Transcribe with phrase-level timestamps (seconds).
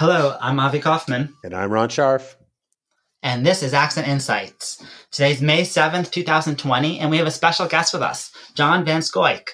[0.00, 1.36] Hello, I'm Avi Kaufman.
[1.44, 2.36] And I'm Ron Scharf.
[3.22, 4.82] And this is Accent Insights.
[5.10, 9.48] Today's May 7th, 2020, and we have a special guest with us, John VanScoyoc.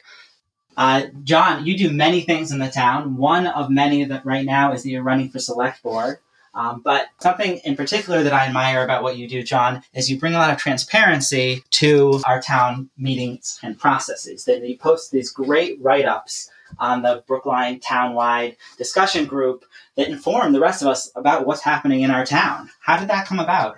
[0.76, 3.16] Uh, John, you do many things in the town.
[3.16, 6.18] One of many that right now is that you're running for select board.
[6.54, 10.16] Um, but something in particular that I admire about what you do, John, is you
[10.16, 14.44] bring a lot of transparency to our town meetings and processes.
[14.44, 19.64] That you post these great write ups on the Brookline Townwide discussion group
[19.96, 22.70] that inform the rest of us about what's happening in our town.
[22.80, 23.76] How did that come about?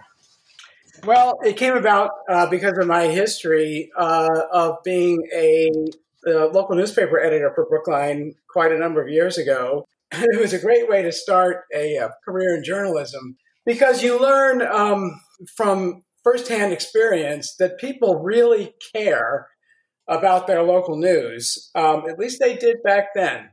[1.05, 5.71] Well, it came about uh, because of my history uh, of being a,
[6.27, 9.87] a local newspaper editor for Brookline quite a number of years ago.
[10.13, 14.63] it was a great way to start a, a career in journalism because you learn
[14.63, 15.21] um,
[15.57, 19.49] from firsthand experience that people really care
[20.09, 21.71] about their local news.
[21.75, 23.51] Um, at least they did back then.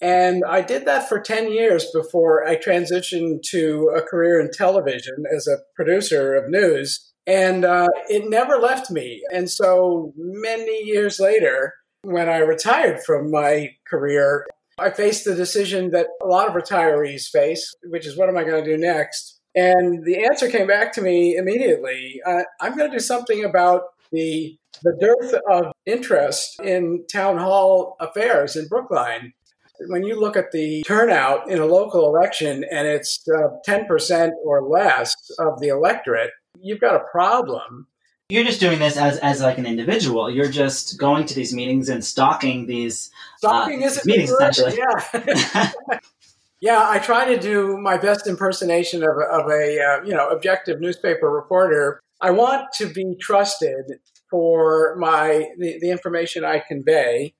[0.00, 5.24] And I did that for 10 years before I transitioned to a career in television
[5.34, 7.12] as a producer of news.
[7.26, 9.22] And uh, it never left me.
[9.32, 14.46] And so many years later, when I retired from my career,
[14.78, 18.44] I faced the decision that a lot of retirees face, which is what am I
[18.44, 19.40] going to do next?
[19.54, 22.20] And the answer came back to me immediately.
[22.24, 27.96] Uh, I'm going to do something about the the dearth of interest in town hall
[28.00, 29.32] affairs in Brookline.
[29.88, 34.62] When you look at the turnout in a local election and it's uh, 10% or
[34.62, 37.86] less of the electorate, you've got a problem.
[38.28, 40.30] You're just doing this as, as like an individual.
[40.30, 44.76] You're just going to these meetings and stalking these stalking uh, meetings essentially.
[44.76, 45.70] Yeah.
[46.60, 50.80] yeah, I try to do my best impersonation of, of a uh, you know objective
[50.80, 52.00] newspaper reporter.
[52.20, 53.84] I want to be trusted
[54.30, 57.34] for my the, the information I convey.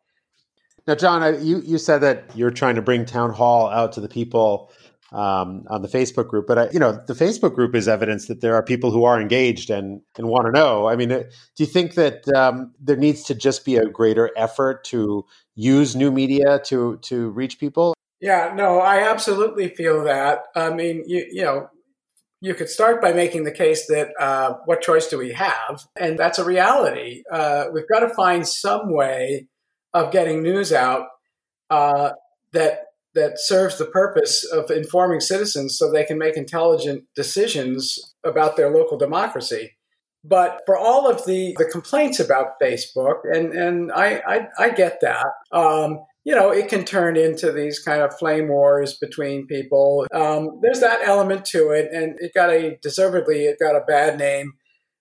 [0.87, 4.09] Now, John, you you said that you're trying to bring town hall out to the
[4.09, 4.71] people
[5.13, 6.47] um, on the Facebook group.
[6.47, 9.21] But I, you know, the Facebook group is evidence that there are people who are
[9.21, 10.89] engaged and and want to know.
[10.89, 11.29] I mean, uh, do
[11.65, 16.11] you think that um, there needs to just be a greater effort to use new
[16.11, 17.95] media to to reach people?
[18.21, 20.45] Yeah, no, I absolutely feel that.
[20.55, 21.69] I mean, you you know.
[22.47, 25.85] You could start by making the case that uh, what choice do we have?
[25.99, 27.25] And that's a reality.
[27.29, 29.49] Uh, we've got to find some way
[29.93, 31.09] of getting news out
[31.71, 32.11] uh,
[32.53, 32.83] that
[33.15, 38.71] that serves the purpose of informing citizens so they can make intelligent decisions about their
[38.71, 39.76] local democracy.
[40.29, 45.01] But for all of the, the complaints about Facebook, and, and I, I, I get
[45.03, 50.07] that, um, you know, it can turn into these kind of flame wars between people.
[50.13, 54.19] Um, there's that element to it, and it got a deservedly, it got a bad
[54.19, 54.55] name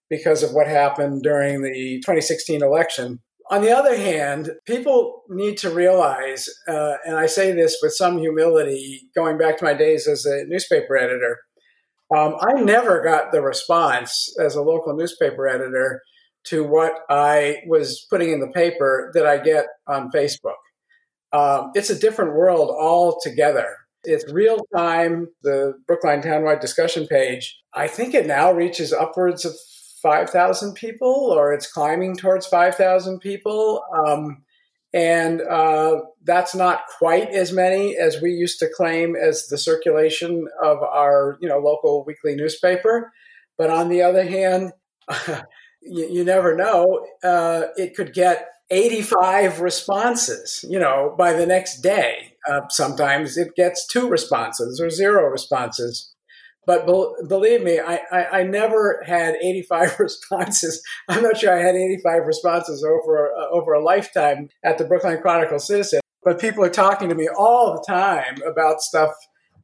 [0.10, 3.22] because of what happened during the 2016 election.
[3.50, 8.18] On the other hand, people need to realize, uh, and I say this with some
[8.20, 11.40] humility, going back to my days as a newspaper editor,
[12.14, 16.02] um, I never got the response as a local newspaper editor
[16.46, 20.54] to what I was putting in the paper that I get on Facebook.
[21.34, 23.76] Um, it's a different world altogether.
[24.04, 25.28] It's real time.
[25.42, 29.54] The Brookline Townwide discussion page, I think it now reaches upwards of
[30.04, 33.84] 5,000 people or it's climbing towards 5,000 people.
[34.06, 34.44] Um,
[34.96, 40.48] and uh, that's not quite as many as we used to claim as the circulation
[40.64, 43.12] of our you know local weekly newspaper.
[43.58, 44.72] But on the other hand,
[45.82, 47.06] you, you, never know.
[47.24, 52.34] Uh, it could get 85 responses, you know, by the next day.
[52.50, 56.15] Uh, sometimes it gets two responses or zero responses.
[56.66, 60.82] But be- believe me, I, I, I, never had 85 responses.
[61.08, 65.22] I'm not sure I had 85 responses over uh, over a lifetime at the Brookline
[65.22, 66.00] Chronicle Citizen.
[66.24, 69.12] But people are talking to me all the time about stuff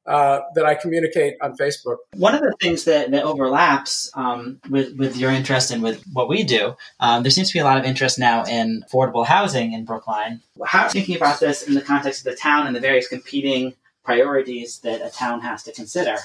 [0.05, 1.97] uh, that I communicate on Facebook.
[2.15, 6.27] One of the things that, that overlaps um, with, with your interest and with what
[6.27, 9.73] we do, um, there seems to be a lot of interest now in affordable housing
[9.73, 10.41] in Brookline.
[10.65, 14.79] How thinking about this in the context of the town and the various competing priorities
[14.79, 16.17] that a town has to consider?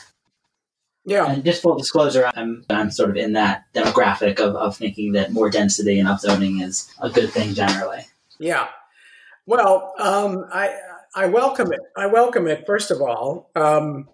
[1.07, 1.31] Yeah.
[1.31, 5.33] And just full disclosure, I'm, I'm sort of in that demographic of, of thinking that
[5.33, 8.05] more density and upzoning is a good thing generally.
[8.41, 8.67] Yeah.
[9.47, 10.77] Well, um, I,
[11.15, 11.81] I welcome it.
[11.97, 13.51] I welcome it, first of all.
[13.55, 14.09] Um,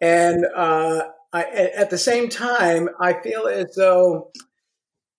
[0.00, 4.32] and uh, I, at the same time, I feel as though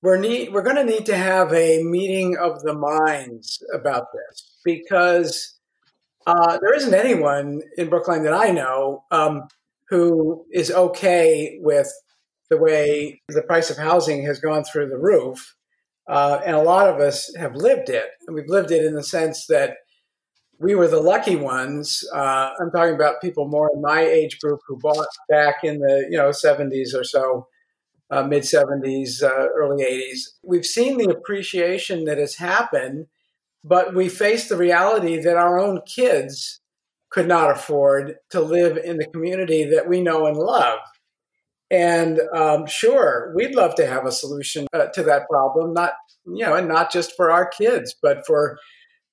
[0.01, 4.57] we're need, we're going to need to have a meeting of the minds about this
[4.65, 5.59] because
[6.25, 9.47] uh, there isn't anyone in Brookline that I know um,
[9.91, 11.91] who is okay with
[12.49, 15.55] the way the price of housing has gone through the roof.
[16.07, 18.07] Uh, and a lot of us have lived it.
[18.25, 19.75] And we've lived it in the sense that
[20.59, 22.03] we were the lucky ones.
[22.13, 26.07] Uh, I'm talking about people more in my age group who bought back in the
[26.09, 27.47] you know 70s or so,
[28.09, 30.19] uh, mid 70s, uh, early 80s.
[30.43, 33.07] We've seen the appreciation that has happened,
[33.63, 36.60] but we face the reality that our own kids
[37.11, 40.79] could not afford to live in the community that we know and love.
[41.69, 45.93] And um, sure, we'd love to have a solution uh, to that problem, not
[46.25, 48.57] you know, and not just for our kids, but for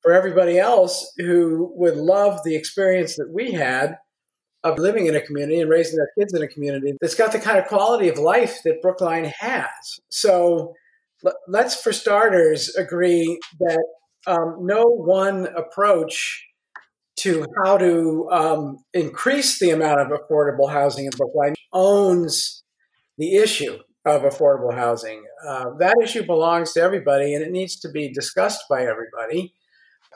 [0.02, 3.96] for everybody else who would love the experience that we had
[4.64, 7.38] of living in a community and raising their kids in a community that's got the
[7.38, 9.66] kind of quality of life that Brookline has.
[10.08, 10.74] So
[11.46, 13.84] let's, for starters, agree that
[14.26, 16.44] um, no one approach
[17.18, 22.62] to how to um, increase the amount of affordable housing in Brookline owns
[23.16, 25.24] the issue of affordable housing.
[25.46, 29.54] Uh, that issue belongs to everybody and it needs to be discussed by everybody.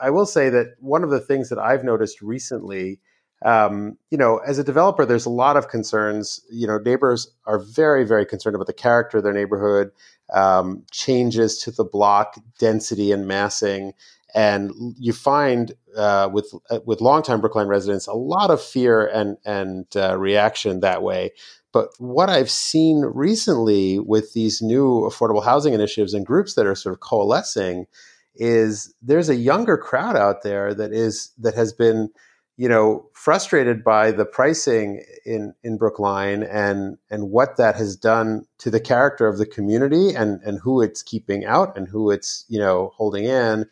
[0.01, 2.99] I will say that one of the things that I've noticed recently,
[3.45, 6.39] um, you know, as a developer, there's a lot of concerns.
[6.49, 9.91] You know, neighbors are very, very concerned about the character of their neighborhood,
[10.33, 13.93] um, changes to the block density and massing.
[14.35, 19.37] And you find uh, with uh, with longtime Brookline residents a lot of fear and
[19.45, 21.31] and uh, reaction that way.
[21.71, 26.75] But what I've seen recently with these new affordable housing initiatives and groups that are
[26.75, 27.87] sort of coalescing
[28.35, 32.09] is there's a younger crowd out there that is that has been
[32.57, 38.45] you know frustrated by the pricing in in Brookline and and what that has done
[38.59, 42.45] to the character of the community and and who it's keeping out and who it's
[42.49, 43.65] you know holding in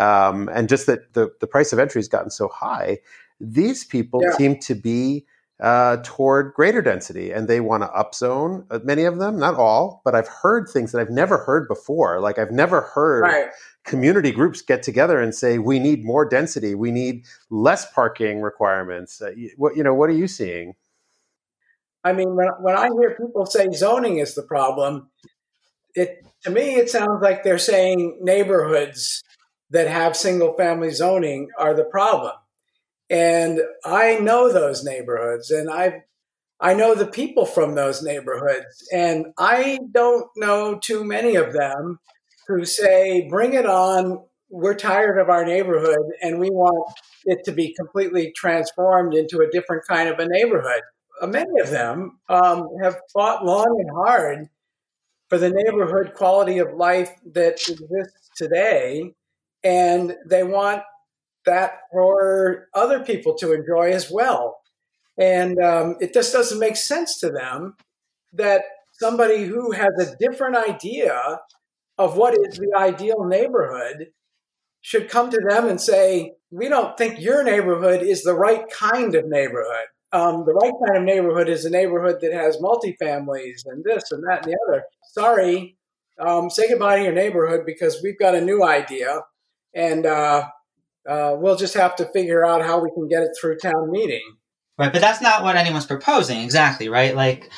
[0.00, 2.98] um, and just that the the price of entry has gotten so high
[3.40, 4.36] these people yeah.
[4.36, 5.26] seem to be
[5.60, 10.00] uh, toward greater density and they want to upzone uh, many of them not all
[10.04, 12.18] but i've heard things that i've never heard before.
[12.20, 13.50] Like i've never heard right.
[13.84, 16.74] community groups get together and say we need more density.
[16.74, 19.20] We need less parking requirements.
[19.20, 20.76] Uh, what you know what are you seeing?
[22.04, 25.10] I mean when, when i hear people say zoning is the problem
[25.94, 29.22] it to me it sounds like they're saying neighborhoods
[29.70, 32.32] that have single family zoning are the problem
[33.08, 36.02] and i know those neighborhoods and i
[36.62, 41.98] I know the people from those neighborhoods, and I don't know too many of them
[42.46, 44.24] who say, bring it on.
[44.50, 46.92] We're tired of our neighborhood and we want
[47.24, 50.82] it to be completely transformed into a different kind of a neighborhood.
[51.22, 54.48] Uh, many of them um, have fought long and hard
[55.28, 59.12] for the neighborhood quality of life that exists today.
[59.62, 60.82] And they want
[61.46, 64.60] that for other people to enjoy as well.
[65.18, 67.76] And um, it just doesn't make sense to them
[68.32, 68.62] that
[68.92, 71.40] somebody who has a different idea
[71.98, 74.08] of what is the ideal neighborhood
[74.80, 79.14] should come to them and say, we don't think your neighborhood is the right kind
[79.14, 79.86] of neighborhood.
[80.12, 84.24] Um, the right kind of neighborhood is a neighborhood that has multifamilies and this and
[84.24, 84.84] that and the other.
[85.12, 85.76] Sorry,
[86.18, 89.20] um, say goodbye to your neighborhood because we've got a new idea,
[89.74, 90.48] and uh,
[91.08, 94.22] uh, we'll just have to figure out how we can get it through town meeting.
[94.78, 97.14] Right, but that's not what anyone's proposing exactly, right?
[97.14, 97.50] Like,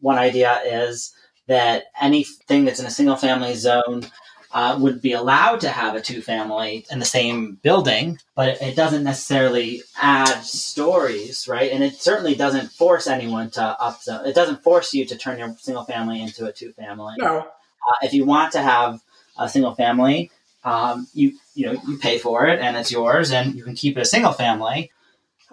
[0.00, 1.14] one idea is
[1.46, 4.06] that anything that's in a single family zone
[4.52, 8.74] uh, would be allowed to have a two family in the same building, but it
[8.76, 11.70] doesn't necessarily add stories, right?
[11.72, 14.26] And it certainly doesn't force anyone to upzone.
[14.26, 17.14] It doesn't force you to turn your single family into a two family.
[17.18, 17.38] No.
[17.38, 19.00] Uh, if you want to have
[19.38, 20.30] a single family,
[20.64, 23.96] um, you you know you pay for it and it's yours, and you can keep
[23.96, 24.90] it a single family.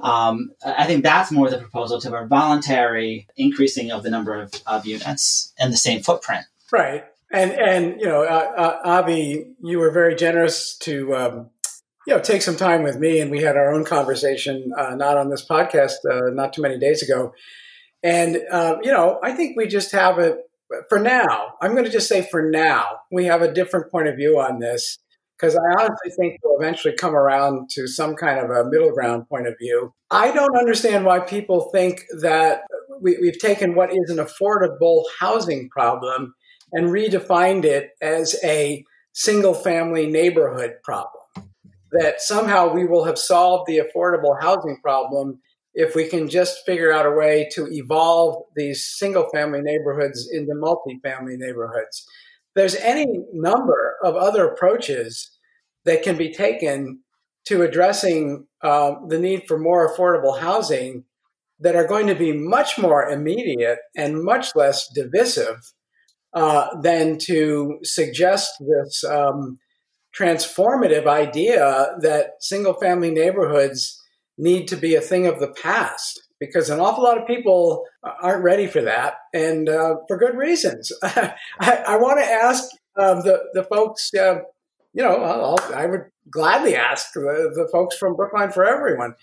[0.02, 4.54] Um, I think that's more the proposal to a voluntary increasing of the number of,
[4.66, 6.46] of units in the same footprint.
[6.72, 7.06] Right.
[7.32, 11.50] And, and you know, uh, uh, Avi, you were very generous to, um,
[12.06, 15.18] you know, take some time with me, and we had our own conversation, uh, not
[15.18, 17.34] on this podcast, uh, not too many days ago.
[18.04, 20.38] And, uh, you know, I think we just have a,
[20.90, 24.16] for now, I'm going to just say for now, we have a different point of
[24.16, 25.00] view on this
[25.38, 29.28] because I honestly think we'll eventually come around to some kind of a middle ground
[29.28, 29.94] point of view.
[30.12, 32.62] I don't understand why people think that
[33.02, 36.34] we, we've taken what is an affordable housing problem
[36.72, 41.22] and redefined it as a single family neighborhood problem.
[41.92, 45.40] That somehow we will have solved the affordable housing problem
[45.76, 50.54] if we can just figure out a way to evolve these single family neighborhoods into
[50.56, 52.06] multi-family neighborhoods.
[52.56, 55.32] There's any number of other approaches
[55.86, 57.00] that can be taken
[57.46, 61.04] to addressing uh, the need for more affordable housing
[61.60, 65.58] that are going to be much more immediate and much less divisive
[66.34, 69.60] uh, than to suggest this um,
[70.18, 74.00] transformative idea that single family neighborhoods
[74.38, 78.44] need to be a thing of the past because an awful lot of people aren't
[78.44, 80.92] ready for that and uh, for good reasons.
[81.04, 82.64] I, I want to ask
[83.00, 84.40] um, the, the folks, uh,
[84.94, 89.16] you know, I'll, I would gladly ask the, the folks from Brookline for Everyone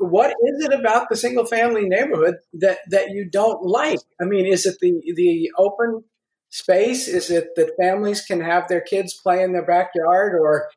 [0.00, 3.98] what is it about the single family neighborhood that that you don't like?
[4.20, 6.04] I mean, is it the the open
[6.48, 7.06] space?
[7.06, 10.70] Is it that families can have their kids play in their backyard or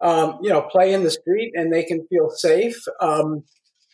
[0.00, 2.82] um, you know play in the street and they can feel safe?
[3.00, 3.44] Um,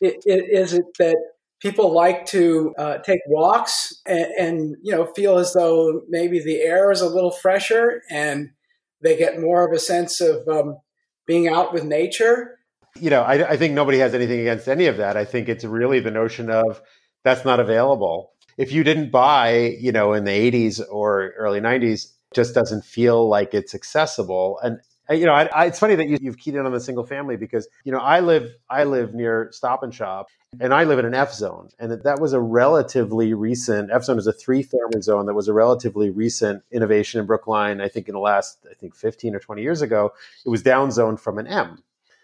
[0.00, 1.16] it, it, is it that
[1.60, 6.60] people like to uh, take walks and, and you know feel as though maybe the
[6.60, 8.50] air is a little fresher and
[9.02, 10.76] they get more of a sense of um,
[11.26, 12.56] being out with nature?
[13.00, 15.16] you know, I, I think nobody has anything against any of that.
[15.16, 16.80] I think it's really the notion of
[17.24, 18.32] that's not available.
[18.58, 23.28] If you didn't buy, you know, in the 80s or early 90s, just doesn't feel
[23.28, 24.58] like it's accessible.
[24.62, 27.04] And you know, I, I, it's funny that you, have keyed in on the single
[27.04, 30.28] family because you know I live I live near Stop and Shop,
[30.60, 34.18] and I live in an F zone, and that was a relatively recent F zone
[34.18, 37.80] is a three family zone that was a relatively recent innovation in Brookline.
[37.80, 40.12] I think in the last I think 15 or 20 years ago,
[40.44, 41.82] it was down zoned from an M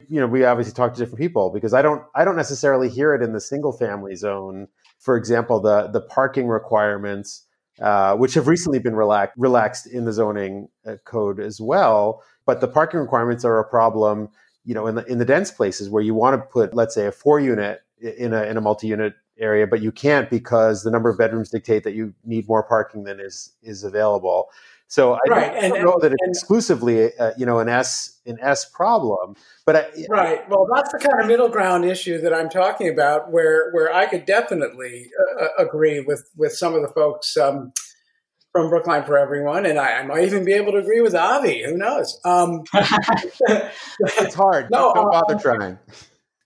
[0.08, 3.14] you know, we obviously talk to different people because I don't I don't necessarily hear
[3.14, 4.68] it in the single family zone.
[4.98, 7.46] For example, the the parking requirements,
[7.80, 12.60] uh, which have recently been relaxed relaxed in the zoning uh, code as well, but
[12.60, 14.28] the parking requirements are a problem.
[14.64, 17.06] You know, in the in the dense places where you want to put, let's say,
[17.06, 20.90] a four unit in a in a multi unit area, but you can't because the
[20.90, 24.48] number of bedrooms dictate that you need more parking than is is available.
[24.92, 25.52] So I right.
[25.54, 29.36] don't, and, know that it's exclusively, uh, you know, an S an S problem.
[29.64, 33.32] But I, right, well, that's the kind of middle ground issue that I'm talking about,
[33.32, 37.72] where where I could definitely uh, uh, agree with with some of the folks um,
[38.52, 41.64] from Brookline for Everyone, and I, I, might even be able to agree with Avi.
[41.64, 42.20] Who knows?
[42.26, 44.70] Um, it's hard.
[44.70, 45.78] No, don't bother trying.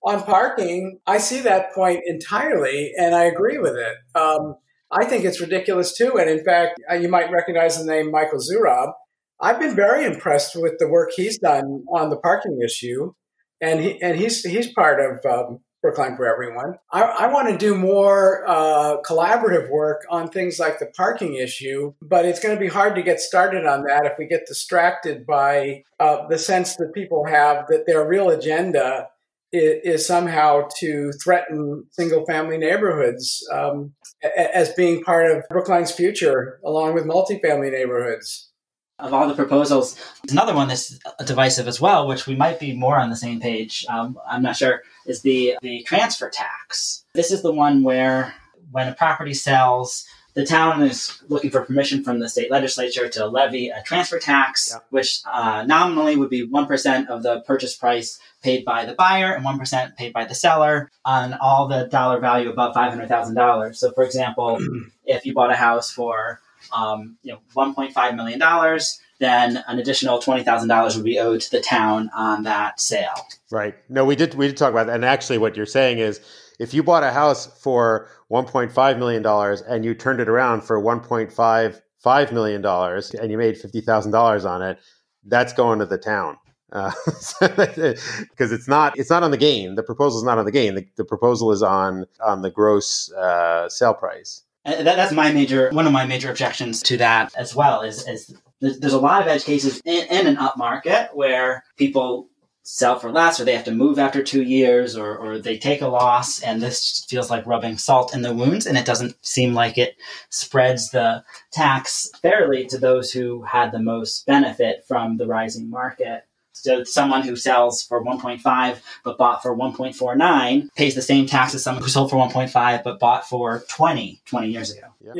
[0.04, 3.96] On parking, I see that point entirely, and I agree with it.
[4.16, 4.54] Um,
[4.90, 6.18] I think it's ridiculous too.
[6.18, 8.92] And in fact, uh, you might recognize the name Michael Zoorob.
[9.40, 13.12] I've been very impressed with the work he's done on the parking issue,
[13.60, 16.78] and he and he's he's part of um, Brookline for Everyone.
[16.90, 21.92] I, I want to do more uh, collaborative work on things like the parking issue,
[22.00, 25.26] but it's going to be hard to get started on that if we get distracted
[25.26, 29.08] by uh, the sense that people have that their real agenda
[29.52, 33.94] is, somehow to threaten single family neighborhoods um,
[34.36, 38.50] as being part of Brookline's future, along with multifamily neighborhoods.
[38.98, 39.94] Of all the proposals,
[40.30, 43.84] another one that's divisive as well, which we might be more on the same page.
[43.90, 44.80] Um, I'm not sure.
[45.04, 47.04] Is the the transfer tax?
[47.12, 48.34] This is the one where
[48.70, 53.26] when a property sells, the town is looking for permission from the state legislature to
[53.26, 54.80] levy a transfer tax, yeah.
[54.90, 59.44] which uh, nominally would be 1% of the purchase price paid by the buyer and
[59.46, 63.76] 1% paid by the seller on all the dollar value above $500,000.
[63.76, 64.58] So, for example,
[65.06, 68.78] if you bought a house for um, you know, $1.5 million,
[69.18, 73.26] then an additional $20,000 would be owed to the town on that sale.
[73.50, 73.74] Right.
[73.88, 74.96] No, we did, we did talk about that.
[74.96, 76.20] And actually, what you're saying is,
[76.58, 80.80] if you bought a house for 1.5 million dollars and you turned it around for
[80.80, 84.78] 1.55 million dollars and you made $50,000 on it,
[85.24, 86.36] that's going to the town.
[86.68, 87.94] because uh,
[88.38, 89.76] it's not it's not on the gain.
[89.76, 90.74] The proposal is not on the gain.
[90.74, 94.42] The, the proposal is on on the gross uh, sale price.
[94.64, 97.82] And that, that's my major one of my major objections to that as well.
[97.82, 102.28] Is, is there's, a lot of edge cases in, in an up market where people
[102.68, 105.80] sell for less or they have to move after two years or, or they take
[105.80, 109.54] a loss and this feels like rubbing salt in the wounds and it doesn't seem
[109.54, 109.96] like it
[110.30, 116.24] spreads the tax fairly to those who had the most benefit from the rising market.
[116.54, 121.62] So someone who sells for 1.5 but bought for 1.49 pays the same tax as
[121.62, 124.88] someone who sold for 1.5 but bought for 20 20 years ago.
[125.00, 125.14] Yeah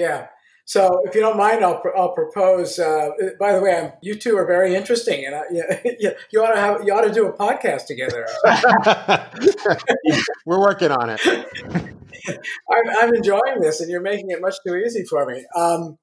[0.68, 2.80] so, if you don't mind, I'll, I'll propose.
[2.80, 5.42] Uh, by the way, I'm, you two are very interesting, and I,
[6.00, 8.26] you, you ought to have you ought to do a podcast together.
[10.44, 11.20] We're working on it.
[11.24, 15.46] I'm, I'm, enjoying this, and you're making it much too easy for me.
[15.54, 15.98] Um,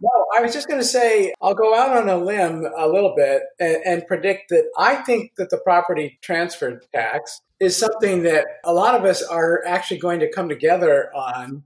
[0.00, 3.14] no, I was just going to say I'll go out on a limb a little
[3.14, 8.46] bit and, and predict that I think that the property transfer tax is something that
[8.64, 11.64] a lot of us are actually going to come together on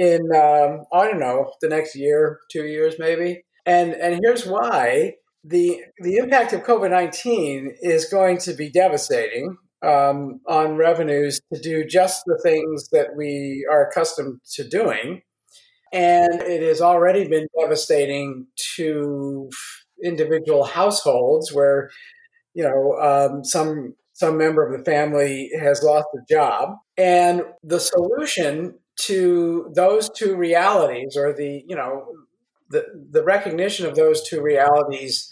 [0.00, 3.44] in um, I don't know the next year, two years maybe.
[3.66, 5.14] And and here's why.
[5.44, 11.60] The the impact of COVID nineteen is going to be devastating um, on revenues to
[11.60, 15.22] do just the things that we are accustomed to doing,
[15.92, 19.48] and it has already been devastating to
[20.02, 21.90] individual households where
[22.54, 27.80] you know, um, some some member of the family has lost a job, and the
[27.80, 28.74] solution
[29.06, 32.06] to those two realities, or the you know,
[32.68, 35.30] the the recognition of those two realities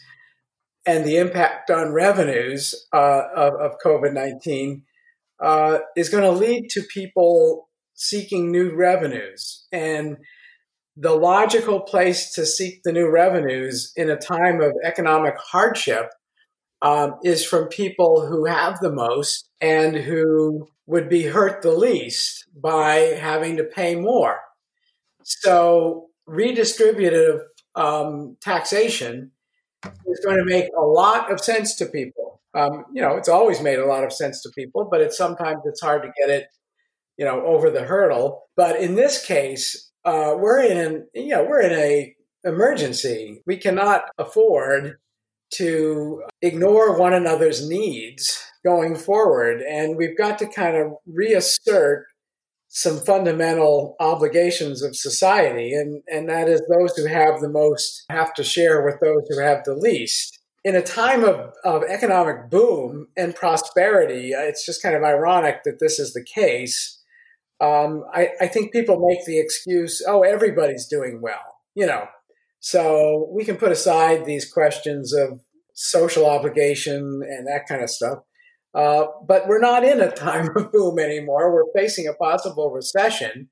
[0.86, 4.82] and the impact on revenues uh, of, of COVID 19
[5.40, 9.66] uh, is going to lead to people seeking new revenues.
[9.70, 10.16] And
[10.96, 16.10] the logical place to seek the new revenues in a time of economic hardship
[16.82, 22.46] um, is from people who have the most and who would be hurt the least
[22.56, 24.40] by having to pay more.
[25.22, 27.40] So, redistributive
[27.74, 29.30] um, taxation
[30.06, 32.40] is going to make a lot of sense to people.
[32.54, 35.60] Um, you know, it's always made a lot of sense to people, but it's sometimes
[35.66, 36.46] it's hard to get it,
[37.18, 38.46] you know, over the hurdle.
[38.56, 43.42] But in this case, uh, we're in, you know, we're in a emergency.
[43.44, 44.96] We cannot afford
[45.50, 52.06] to ignore one another's needs going forward, and we've got to kind of reassert
[52.68, 58.34] some fundamental obligations of society, and, and that is those who have the most have
[58.34, 60.38] to share with those who have the least.
[60.64, 65.62] In a time of, of economic boom and prosperity, uh, it's just kind of ironic
[65.64, 67.00] that this is the case.
[67.60, 72.06] Um, I, I think people make the excuse, oh, everybody's doing well, you know.
[72.60, 75.40] So we can put aside these questions of
[75.72, 78.18] social obligation and that kind of stuff
[78.74, 81.52] uh, but we're not in a time of boom anymore.
[81.52, 83.48] We're facing a possible recession.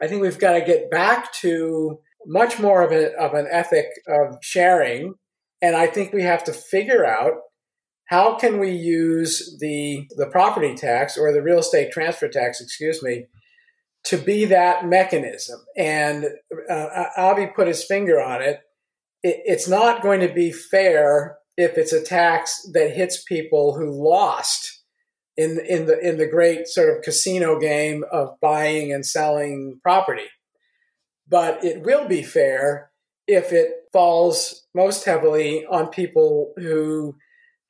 [0.00, 3.86] I think we've got to get back to much more of, a, of an ethic
[4.06, 5.14] of sharing.
[5.60, 7.32] And I think we have to figure out
[8.06, 13.02] how can we use the, the property tax or the real estate transfer tax, excuse
[13.02, 13.26] me,
[14.04, 15.60] to be that mechanism.
[15.76, 16.26] And
[16.70, 18.60] uh, Avi put his finger on it.
[19.22, 19.42] it.
[19.44, 24.84] It's not going to be fair if it's a tax that hits people who lost
[25.36, 30.28] in in the in the great sort of casino game of buying and selling property.
[31.28, 32.90] But it will be fair
[33.26, 37.16] if it falls most heavily on people who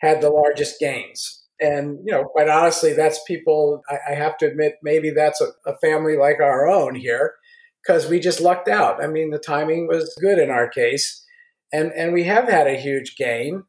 [0.00, 1.44] had the largest gains.
[1.58, 3.82] And you know, quite honestly, that's people.
[3.88, 7.34] I, I have to admit, maybe that's a, a family like our own here,
[7.82, 9.02] because we just lucked out.
[9.02, 11.24] I mean, the timing was good in our case,
[11.72, 13.64] and and we have had a huge gain.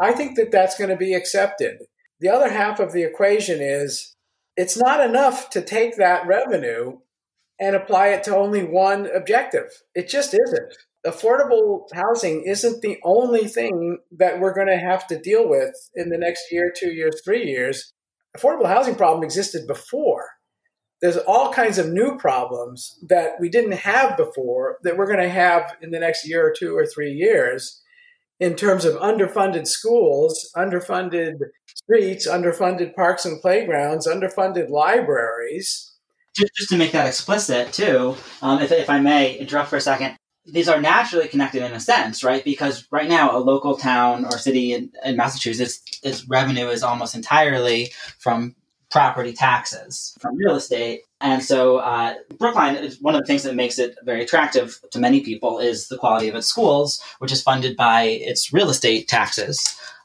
[0.00, 1.78] I think that that's going to be accepted.
[2.20, 4.14] The other half of the equation is
[4.56, 6.98] it's not enough to take that revenue
[7.60, 9.70] and apply it to only one objective.
[9.94, 10.76] It just isn't.
[11.06, 16.10] Affordable housing isn't the only thing that we're going to have to deal with in
[16.10, 17.92] the next year, two years, three years.
[18.36, 20.28] Affordable housing problem existed before.
[21.00, 25.28] There's all kinds of new problems that we didn't have before that we're going to
[25.28, 27.81] have in the next year or two or three years
[28.42, 35.92] in terms of underfunded schools, underfunded streets, underfunded parks and playgrounds, underfunded libraries.
[36.34, 39.80] Just, just to make that explicit, too, um, if, if I may interrupt for a
[39.80, 42.42] second, these are naturally connected in a sense, right?
[42.42, 47.14] Because right now, a local town or city in, in Massachusetts, its revenue is almost
[47.14, 48.56] entirely from
[48.92, 51.00] property taxes, from real estate.
[51.20, 55.00] And so uh, Brookline is one of the things that makes it very attractive to
[55.00, 59.08] many people is the quality of its schools, which is funded by its real estate
[59.08, 59.58] taxes.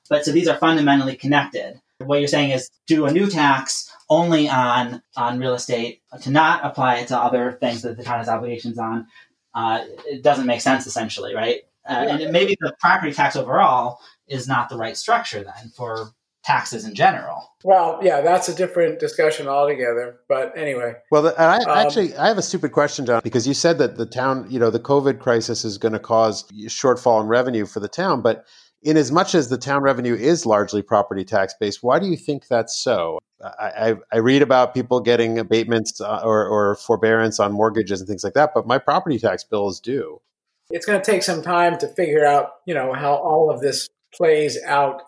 [0.09, 1.81] But so these are fundamentally connected.
[1.99, 6.63] What you're saying is do a new tax only on on real estate to not
[6.63, 9.07] apply it to other things that the town has obligations on.
[9.53, 11.61] Uh, it doesn't make sense essentially, right?
[11.89, 12.17] Uh, yeah.
[12.19, 16.11] And maybe the property tax overall is not the right structure then for
[16.43, 17.43] taxes in general.
[17.63, 20.19] Well, yeah, that's a different discussion altogether.
[20.29, 20.93] But anyway.
[21.11, 24.05] Well, I, um, actually, I have a stupid question, John, because you said that the
[24.05, 27.89] town, you know, the COVID crisis is going to cause shortfall in revenue for the
[27.89, 28.21] town.
[28.21, 28.45] But
[28.81, 32.15] in as much as the town revenue is largely property tax based, why do you
[32.15, 33.19] think that's so?
[33.43, 38.07] I, I, I read about people getting abatements uh, or, or forbearance on mortgages and
[38.07, 40.21] things like that, but my property tax bill is due.
[40.69, 43.87] It's going to take some time to figure out, you know, how all of this
[44.13, 45.01] plays out.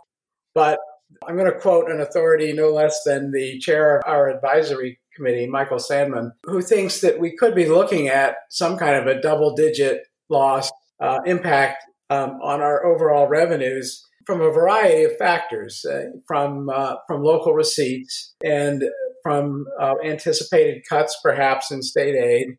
[0.53, 0.79] But
[1.27, 5.47] I'm going to quote an authority no less than the chair of our advisory committee,
[5.47, 9.53] Michael Sandman, who thinks that we could be looking at some kind of a double
[9.53, 16.05] digit loss uh, impact um, on our overall revenues from a variety of factors, uh,
[16.27, 18.83] from, uh, from local receipts and
[19.23, 22.57] from uh, anticipated cuts perhaps in state aid.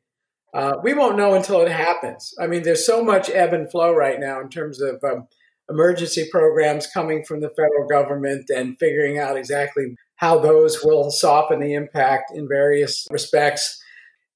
[0.53, 2.35] Uh, we won't know until it happens.
[2.41, 5.29] I mean, there's so much ebb and flow right now in terms of um,
[5.71, 11.61] emergency programs coming from the federal government and figuring out exactly how those will soften
[11.61, 13.81] the impact in various respects.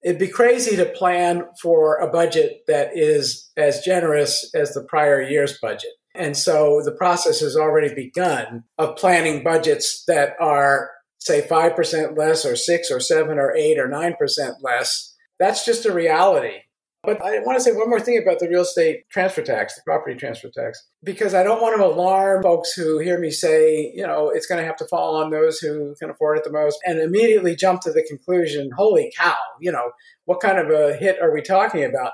[0.03, 5.21] It'd be crazy to plan for a budget that is as generous as the prior
[5.21, 5.93] year's budget.
[6.15, 12.45] And so the process has already begun of planning budgets that are, say, 5% less
[12.45, 14.15] or 6 or 7 or 8 or 9%
[14.63, 15.15] less.
[15.41, 16.59] That's just a reality.
[17.05, 19.83] But I want to say one more thing about the real estate transfer tax, the
[19.85, 24.07] property transfer tax, because I don't want to alarm folks who hear me say, you
[24.07, 26.79] know, it's going to have to fall on those who can afford it the most
[26.85, 29.91] and immediately jump to the conclusion, holy cow, you know,
[30.25, 32.13] what kind of a hit are we talking about?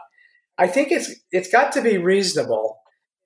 [0.59, 2.77] I think it's it's got to be reasonable.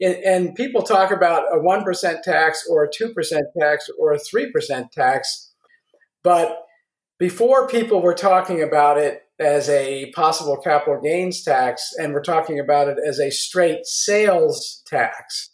[0.01, 5.53] And people talk about a 1% tax or a 2% tax or a 3% tax.
[6.23, 6.65] But
[7.19, 12.59] before people were talking about it as a possible capital gains tax, and we're talking
[12.59, 15.51] about it as a straight sales tax.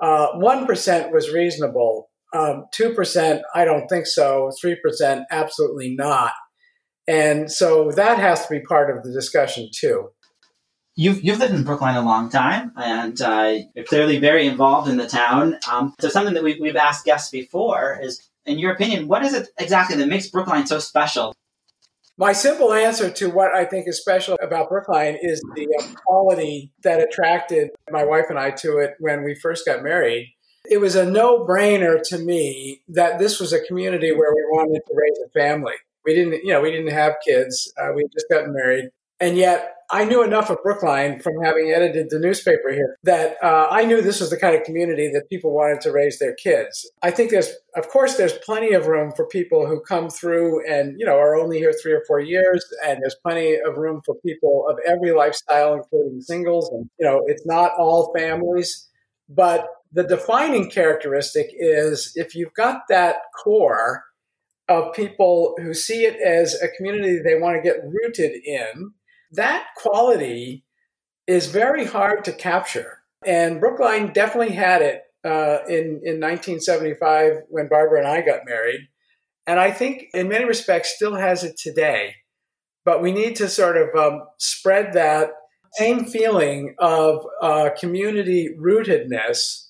[0.00, 2.10] Uh, 1% was reasonable.
[2.34, 4.50] Um, 2%, I don't think so.
[4.62, 6.32] 3%, absolutely not.
[7.08, 10.10] And so that has to be part of the discussion too.
[10.96, 14.96] You've, you've lived in Brookline a long time, and uh, you're clearly very involved in
[14.96, 15.56] the town.
[15.70, 19.34] Um, so something that we, we've asked guests before is, in your opinion, what is
[19.34, 21.34] it exactly that makes Brookline so special?
[22.18, 26.72] My simple answer to what I think is special about Brookline is the uh, quality
[26.82, 30.32] that attracted my wife and I to it when we first got married.
[30.64, 34.80] It was a no brainer to me that this was a community where we wanted
[34.86, 35.74] to raise a family.
[36.06, 37.70] We didn't, you know, we didn't have kids.
[37.78, 38.88] Uh, we just gotten married.
[39.20, 43.68] And yet I knew enough of Brookline from having edited the newspaper here that uh,
[43.70, 46.90] I knew this was the kind of community that people wanted to raise their kids.
[47.02, 50.98] I think there's, of course, there's plenty of room for people who come through and,
[50.98, 52.64] you know, are only here three or four years.
[52.84, 56.68] And there's plenty of room for people of every lifestyle, including singles.
[56.72, 58.88] And, you know, it's not all families.
[59.28, 64.04] But the defining characteristic is if you've got that core
[64.68, 68.92] of people who see it as a community they want to get rooted in,
[69.32, 70.64] that quality
[71.26, 72.98] is very hard to capture.
[73.24, 78.88] And Brookline definitely had it uh, in, in 1975 when Barbara and I got married.
[79.46, 82.14] And I think in many respects still has it today.
[82.84, 85.30] But we need to sort of um, spread that
[85.72, 89.66] same feeling of uh, community rootedness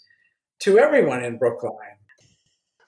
[0.61, 1.97] to everyone in Brookline.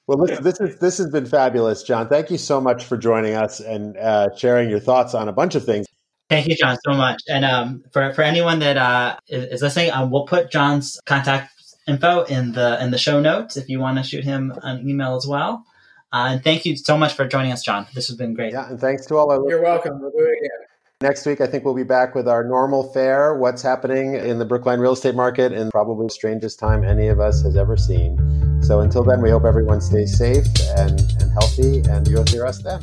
[0.06, 2.08] Well, this, this, is, this has been fabulous, John.
[2.08, 5.54] Thank you so much for joining us and uh, sharing your thoughts on a bunch
[5.54, 5.86] of things.
[6.28, 7.22] Thank you, John, so much.
[7.28, 11.52] And um, for, for anyone that uh, is, listening, um, we'll put John's contact
[11.86, 15.16] info in the in the show notes if you want to shoot him an email
[15.16, 15.64] as well.
[16.12, 17.86] Uh, and thank you so much for joining us, John.
[17.94, 18.52] This has been great.
[18.52, 19.48] Yeah, and thanks to all our.
[19.48, 20.00] You're welcome.
[20.00, 20.68] We'll do it again.
[21.00, 23.34] Next week, I think we'll be back with our normal fare.
[23.34, 27.20] What's happening in the Brookline real estate market in probably the strangest time any of
[27.20, 28.60] us has ever seen.
[28.62, 30.44] So until then, we hope everyone stays safe
[30.76, 32.82] and, and healthy, and you'll hear us then.